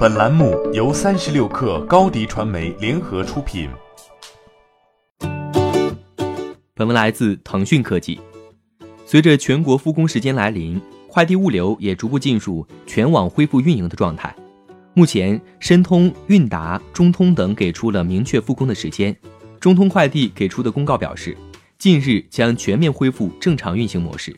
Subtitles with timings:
[0.00, 3.68] 本栏目由三十六氪高低传媒联合出品。
[6.72, 8.18] 本文来自腾讯科技。
[9.04, 14.34] 随着全国复工时间来临，快递物流也逐步进入全网恢复运营的状态。
[14.94, 19.14] 目前，申通、韵达、中通等给出了明确复工的时间。
[19.60, 21.36] 中通快递给出的公告表示，
[21.76, 24.34] 近日将全面恢复正常运行模式。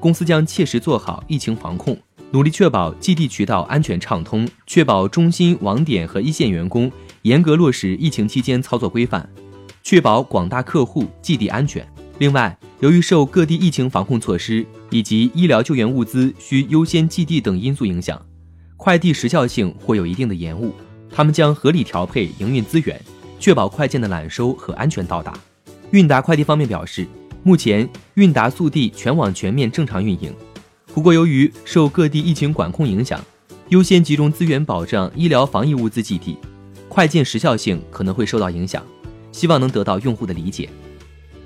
[0.00, 1.96] 公司将切实做好疫情防控，
[2.32, 6.90] 努力确保寄递渠道安全畅通，确保中心网点和一线员工
[7.22, 9.28] 严格落实疫情期间操作规范，
[9.82, 11.86] 确保广大客户寄递安全。
[12.18, 18.20] 另外，由于受各地疫情防控措施以及医疗救援物资需优先寄递等因素影响，
[18.78, 20.74] 快递时效性会有一定的延误。
[21.10, 22.98] 他们将合理调配营运资源，
[23.38, 25.34] 确保快件的揽收和安全到达。
[25.90, 27.06] 韵达快递方面表示。
[27.44, 30.32] 目前，韵达速递全网全面正常运营。
[30.94, 33.24] 不过，由于受各地疫情管控影响，
[33.70, 36.36] 优先集中资源保障医疗防疫物资寄递，
[36.86, 38.84] 快件时效性可能会受到影响，
[39.32, 40.68] 希望能得到用户的理解。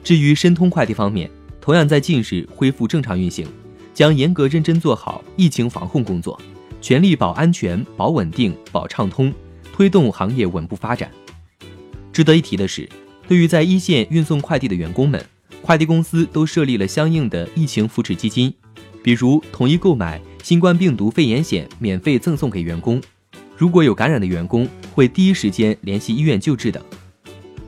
[0.03, 3.47] 至于申通快递方面，同样在近日恢复正常运行，
[3.95, 6.41] 将严格认真做好疫情防控工作，
[6.81, 9.33] 全力保安全、保稳定、保畅通，
[9.73, 11.09] 推动行业稳步发展。
[12.13, 12.89] 值得一提的是，
[13.29, 15.25] 对于在一线运送快递的员工们，
[15.63, 18.53] 快递公司都设立了相应的疫情扶持基金，
[19.07, 22.99] 比如统一购买新冠病毒肺炎险，免费赠送给员工；
[23.57, 26.83] 如果有感染的员工，会第一时间联系医院救治等。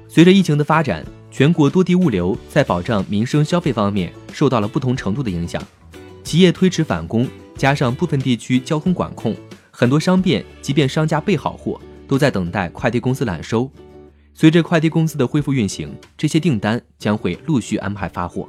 [0.08, 5.62] 随着疫情的发展，全国多地物流在保障民生消费方面受到了不同程度的影响，
[6.24, 9.32] 企业推迟返工，加上部分地区交通管控，
[9.70, 13.70] 很多商店即便商家备好货，都在等待快递公司揽收。
[14.34, 18.48] 随着快递公司的恢复运行，这些订单将会陆续安排发货。